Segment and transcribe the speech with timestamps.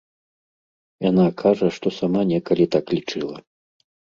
[1.09, 3.35] Яна кажа, што сама некалі так лічыла.